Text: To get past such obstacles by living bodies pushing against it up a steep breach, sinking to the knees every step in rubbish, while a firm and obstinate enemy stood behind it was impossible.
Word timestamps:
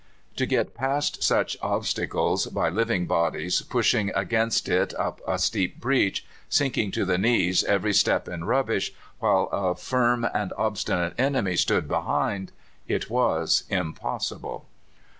To 0.37 0.47
get 0.47 0.73
past 0.73 1.21
such 1.21 1.57
obstacles 1.61 2.47
by 2.47 2.69
living 2.69 3.05
bodies 3.05 3.61
pushing 3.61 4.09
against 4.15 4.67
it 4.67 4.95
up 4.95 5.21
a 5.27 5.37
steep 5.37 5.79
breach, 5.79 6.25
sinking 6.49 6.89
to 6.93 7.05
the 7.05 7.19
knees 7.19 7.63
every 7.65 7.93
step 7.93 8.27
in 8.27 8.45
rubbish, 8.45 8.91
while 9.19 9.47
a 9.51 9.75
firm 9.75 10.25
and 10.33 10.53
obstinate 10.57 11.13
enemy 11.19 11.55
stood 11.55 11.87
behind 11.87 12.51
it 12.87 13.11
was 13.11 13.63
impossible. 13.69 14.65